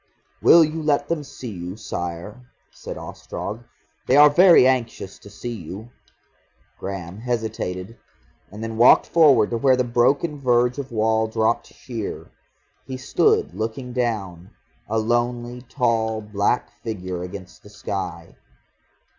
"Will 0.41 0.63
you 0.63 0.81
let 0.81 1.09
them 1.09 1.23
see 1.23 1.51
you, 1.51 1.77
Sire?" 1.77 2.49
said 2.71 2.97
Ostrog. 2.97 3.63
"They 4.07 4.17
are 4.17 4.31
very 4.31 4.65
anxious 4.65 5.19
to 5.19 5.29
see 5.29 5.53
you." 5.53 5.91
Graham 6.79 7.19
hesitated, 7.19 7.99
and 8.51 8.63
then 8.63 8.77
walked 8.77 9.05
forward 9.05 9.51
to 9.51 9.57
where 9.59 9.75
the 9.75 9.83
broken 9.83 10.41
verge 10.41 10.79
of 10.79 10.91
wall 10.91 11.27
dropped 11.27 11.67
sheer. 11.71 12.31
He 12.87 12.97
stood 12.97 13.53
looking 13.53 13.93
down, 13.93 14.49
a 14.89 14.97
lonely, 14.97 15.61
tall, 15.61 16.19
black 16.19 16.71
figure 16.81 17.21
against 17.21 17.61
the 17.61 17.69
sky. 17.69 18.33